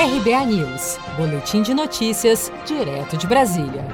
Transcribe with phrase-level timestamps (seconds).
[0.00, 3.84] RBA News, Boletim de Notícias, direto de Brasília.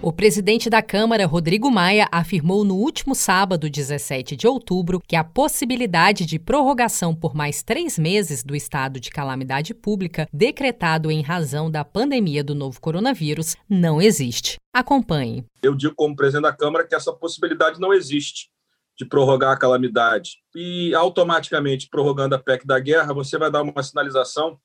[0.00, 5.22] O presidente da Câmara, Rodrigo Maia, afirmou no último sábado, 17 de outubro, que a
[5.22, 11.70] possibilidade de prorrogação por mais três meses do estado de calamidade pública decretado em razão
[11.70, 14.56] da pandemia do novo coronavírus não existe.
[14.72, 15.44] Acompanhe.
[15.62, 18.48] Eu digo, como presidente da Câmara, que essa possibilidade não existe
[18.98, 20.38] de prorrogar a calamidade.
[20.56, 24.58] E automaticamente, prorrogando a PEC da guerra, você vai dar uma sinalização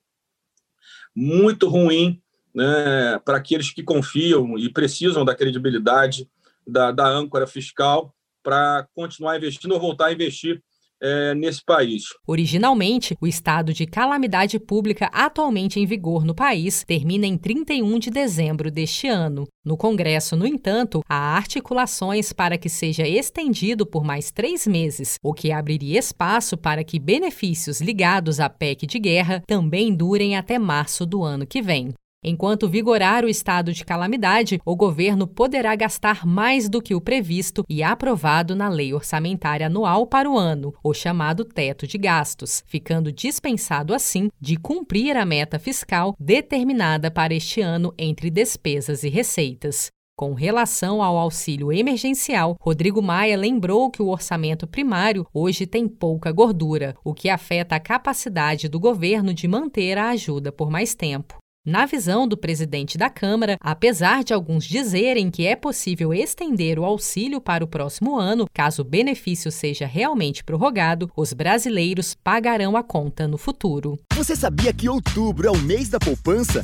[1.16, 2.22] muito ruim
[2.54, 6.30] né, para aqueles que confiam e precisam da credibilidade
[6.68, 10.62] da, da âncora fiscal para continuar investindo ou voltar a investir
[11.02, 12.06] é, nesse país.
[12.28, 18.10] Originalmente, o estado de calamidade pública atualmente em vigor no país termina em 31 de
[18.10, 19.48] dezembro deste ano.
[19.64, 25.34] No Congresso, no entanto, há articulações para que seja estendido por mais três meses, o
[25.34, 31.06] que abriria espaço para que benefícios ligados à PEC de guerra também durem até março
[31.06, 31.94] do ano que vem.
[32.28, 37.64] Enquanto vigorar o estado de calamidade, o governo poderá gastar mais do que o previsto
[37.70, 43.12] e aprovado na Lei Orçamentária Anual para o ano, o chamado teto de gastos, ficando
[43.12, 49.92] dispensado assim de cumprir a meta fiscal determinada para este ano entre despesas e receitas.
[50.18, 56.32] Com relação ao auxílio emergencial, Rodrigo Maia lembrou que o orçamento primário hoje tem pouca
[56.32, 61.38] gordura, o que afeta a capacidade do governo de manter a ajuda por mais tempo.
[61.66, 66.86] Na visão do presidente da Câmara, apesar de alguns dizerem que é possível estender o
[66.86, 72.84] auxílio para o próximo ano, caso o benefício seja realmente prorrogado, os brasileiros pagarão a
[72.84, 73.98] conta no futuro.
[74.14, 76.64] Você sabia que outubro é o mês da poupança?